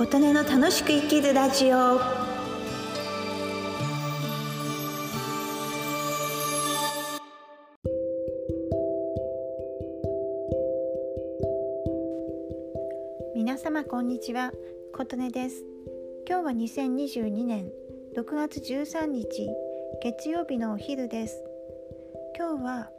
[0.00, 2.00] 琴音の楽しく生きるラジオ。
[13.34, 14.52] 皆様こんにちは。
[14.94, 15.66] 琴音です。
[16.26, 17.70] 今日は2022年
[18.16, 19.50] 6月13日
[20.02, 21.44] 月曜日のお昼です。
[22.38, 22.90] 今日は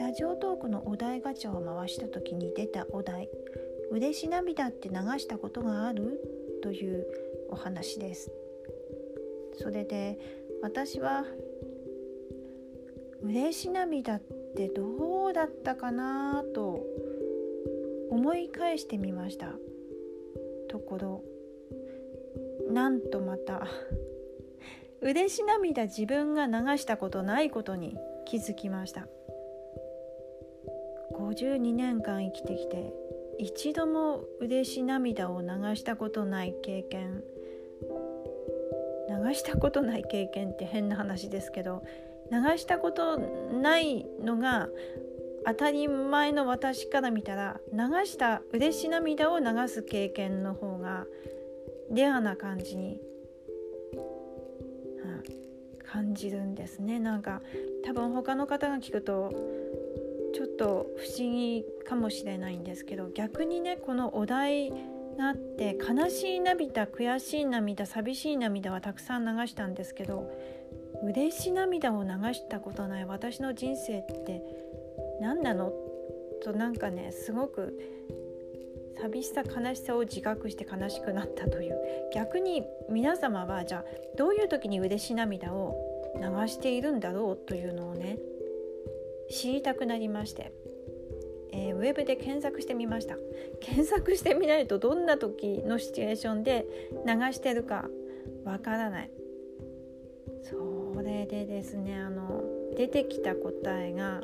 [0.00, 3.28] ラジオトークのお題ガチャを回した時に出たお題。
[3.92, 6.20] 嬉し涙って流したことがある？
[6.62, 7.06] という
[7.50, 8.32] お話です。
[9.58, 10.18] それで
[10.62, 11.24] 私は
[13.22, 14.22] 嬉し涙っ
[14.56, 16.44] てどうだったかな？
[16.54, 16.84] と
[18.10, 19.54] 思い返してみました。
[20.68, 21.24] ところ
[22.70, 23.66] なんとまた
[25.00, 29.06] 嬉し涙自分が流したことないことに気づきました。
[31.14, 32.92] 52年間生きてきて
[33.38, 37.22] 一度も嬉し涙を流したことない経験。
[39.08, 41.84] 流したことない経験って変な話ですけど
[42.30, 44.68] 流したことないのが
[45.46, 51.06] 当たり前の私から見たら流した嬉し涙を流す経験の方が
[51.90, 53.00] レアな感じに、
[53.94, 56.98] うん、感じるんですね。
[56.98, 57.42] なんか
[57.84, 70.30] 多分他の方が聞くとょっと不思議かもしれないんですけど逆にねこのお題があって悲しい涙悔しい涙寂しい涙はたくさん流したんですけど
[71.02, 74.42] 嬉し涙を流したことない私の人生って
[75.20, 75.72] 何なの？
[76.42, 77.78] となんかねすごく
[79.00, 81.78] 寂しさ悲しさを自覚して悲しくなったという。
[82.14, 83.84] 逆に皆様はじゃあ
[84.16, 85.76] どういう時に嬉し涙を
[86.16, 87.36] 流しているんだろう？
[87.36, 88.18] というのをね
[89.30, 90.52] 知りたくなりまして、
[91.52, 93.16] えー、ウェブで検索してみました。
[93.60, 96.66] 検索してみないとどんな時のシチュエーションで
[97.06, 97.88] 流してるか
[98.44, 99.10] わからない。
[100.42, 102.44] それでですねあの
[102.76, 104.22] 出てきた答えが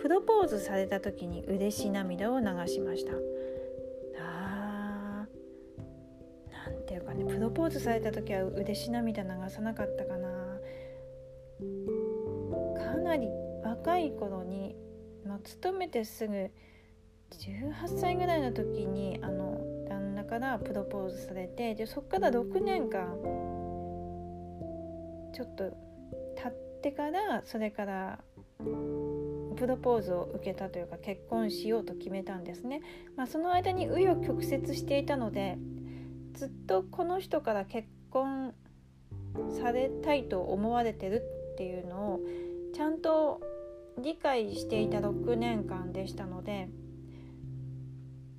[0.00, 3.12] プロポーズされた時に嬉し涙を流しました。
[4.18, 5.26] あ
[6.68, 10.25] なんていうかねプロポーズされた時は嬉し涙流さなかったかな。
[13.86, 14.74] 若い頃に、
[15.24, 16.50] まあ、勤めてすぐ18
[18.00, 23.16] 歳ぐらいの時にあの旦那からプロポーズされてでそっから6年間
[25.32, 25.70] ちょっと
[26.34, 28.18] 経ってからそれから
[28.58, 32.82] プロポーズを受けたというか結婚しようと決めたんですね。
[33.16, 35.58] まあ、その間に紆余曲折していたので
[36.34, 38.52] ずっとこの人から結婚
[39.60, 42.20] されたいと思われてるっていうのを
[42.74, 43.40] ちゃんと
[43.98, 46.68] 理解していた6年間でしたので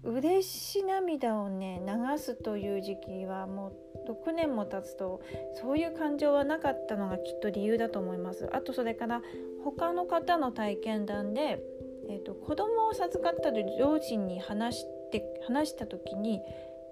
[0.04, 3.74] 嬉し涙をね流すという時期はも
[4.08, 5.22] う6年も経つと
[5.62, 8.50] そういう感情はなかったのがきっと理由だと思います。
[8.54, 9.22] あとそれから
[9.66, 11.62] 他の方の体験談で、
[12.10, 16.42] えーと、子供を授かったと両親に話して話した時に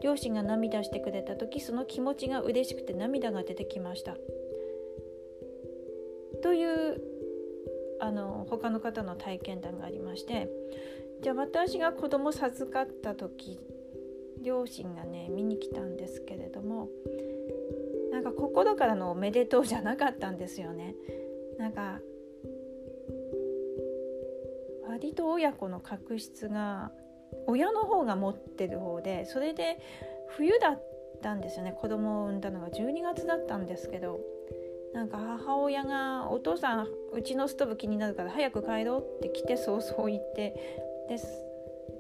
[0.02, 4.18] 両親が涙してくれた時その気持ちが嬉しくて涙が出てきました。
[6.44, 7.15] という
[8.00, 10.50] あの他の方の体験談がありまして
[11.22, 13.60] じゃあ私が子供授かった時
[14.44, 16.90] 両親がね見に来たんですけれども
[18.12, 20.96] なんか心からのおめでとうじゃなかったんですよね。
[21.58, 22.00] なんか
[24.88, 26.92] 割と親子の確執が
[27.48, 29.80] 親の方が持ってる方でそれで
[30.30, 30.84] 冬だっ
[31.22, 34.20] たんですよね子供を産んだのが12月だったんですけど
[34.96, 40.56] なんか母親が「お父さんうちのストーブ気になるから早く帰ろう」って来て早々言って
[41.10, 41.28] 「です」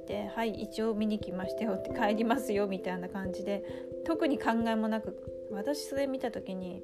[0.08, 3.66] で「はい一応見に来ましたよ」って帰りますよみたいな感じで
[4.06, 6.84] 特に考えもなく私それ見た時に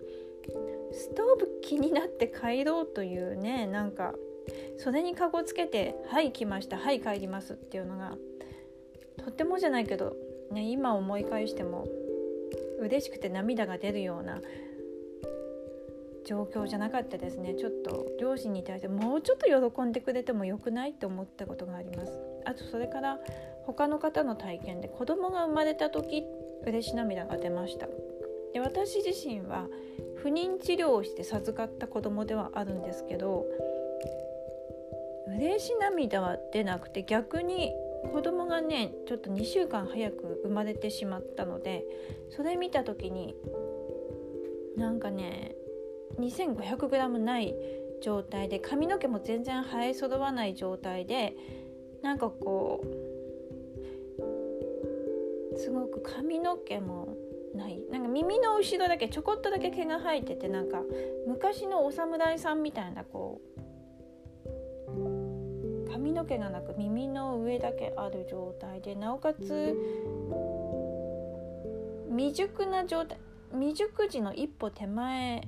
[0.92, 4.14] ストーブ気になって帰ろうというねなんか
[4.78, 8.18] それにかごつけて「はい来ましたはい帰ります」っていうのが
[9.16, 10.18] とってもじゃないけど、
[10.52, 11.88] ね、今思い返しても
[12.80, 14.42] 嬉しくて涙が出るような
[16.26, 17.56] 状況じゃなかったですね。
[17.56, 22.12] ちょっと両親に対してもうちょっと喜んでくれてもよくないって思ったことがあります。
[22.46, 23.20] あとそれから
[23.66, 26.24] 他の方の体験で子供が生まれた時
[26.66, 27.88] 嬉し涙が出ました。
[28.54, 29.68] で私自身は
[30.18, 33.46] 不妊治療をして授かった子供ではあるんですけど
[35.28, 37.74] 嬉し涙は出なくて逆に
[38.12, 41.84] 子供がねちょっと2週間早く生まれてしまったので
[42.30, 43.36] それ見た時に
[44.76, 45.56] なんかね
[46.22, 47.56] 2500g ない
[48.02, 51.36] 状態で髪の毛も全然生え揃わない状態で
[52.02, 52.84] なんかこ
[55.54, 57.16] うすごく髪の毛も
[57.54, 57.82] ない。
[57.92, 60.82] なんか耳の後ろだけちょこっとだけ毛が生えててなんか
[61.28, 63.52] 昔のお侍さんみたいなこう
[65.92, 69.76] 髪の毛がなく耳の上だけある状態でなおかつ
[72.10, 73.18] 未熟な状態
[73.52, 75.46] 未熟児の一歩手前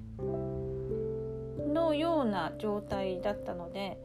[1.73, 3.97] のような状態だったので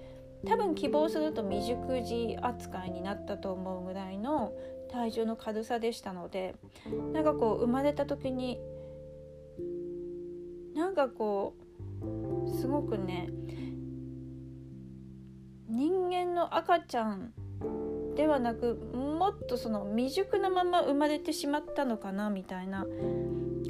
[0.46, 4.52] 多分希望すると未熟児扱いになったと思うぐらいの
[4.90, 6.54] 体重の軽さでしたので
[7.12, 8.58] なんかこう生まれた時に
[10.74, 13.28] なんかこうすごくね
[15.68, 17.32] 人間の赤ちゃん
[18.18, 22.84] ではなくもっとその未熟なまま生まれてしまったのかなみたいな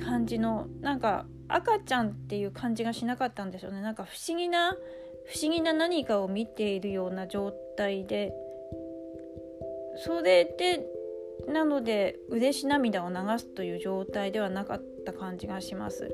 [0.03, 3.83] 感じのなんか赤ちゃんっていう感じがしなかったんですよね。
[3.83, 4.73] なんか不思議な
[5.27, 8.33] 不思議な何かを見ているような状態で
[9.99, 10.87] それで
[11.47, 16.11] なので嬉し涙を流すという状態ではなかった感じがします。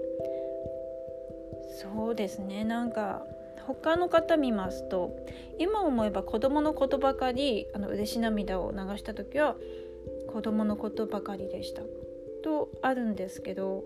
[1.81, 2.65] そうですね。
[2.65, 3.25] なんか
[3.67, 5.17] 他の方見ますと
[5.59, 9.57] 今思えば子供のことばかりあの嬉し涙を流した時は
[10.29, 11.83] 子供のことばかりでした。
[12.43, 13.85] とあるんですけど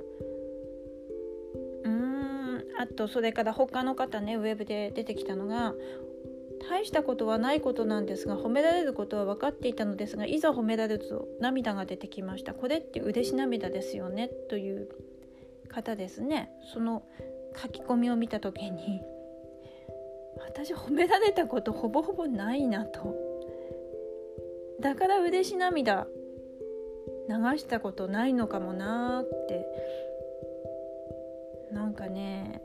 [1.84, 5.74] うーんあとそれから他の方ねウェブで出てきたのが
[6.68, 12.52] 大したことはないことなんですが褒められることは分かっていたのですがいざ褒められると涙が出てきました。
[12.52, 14.88] これって嬉し涙ですよねという
[15.68, 16.50] 方ですね。
[16.72, 17.04] その
[17.56, 19.02] 書き込みを見た時に
[20.40, 23.14] 私褒められたことほぼほぼないなと。
[24.80, 26.06] だから嬉し涙
[27.28, 29.66] 流したことないのかもなーって。
[31.72, 32.62] なんかね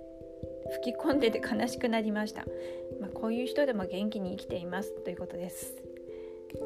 [0.81, 2.45] 吹き込んでて悲しくなりました、
[3.01, 5.75] まあ、こういう人でも元気に生きていますということです。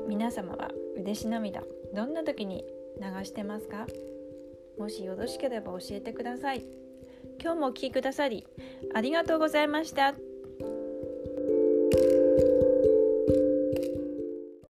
[0.08, 1.64] 皆様は嬉し涙
[1.96, 2.64] どんな時に
[3.02, 3.88] 流してますか？
[4.78, 6.64] もしよろしければ教えてください。
[7.42, 8.46] 今日もお聴きくださり
[8.94, 10.14] ありがとうございました。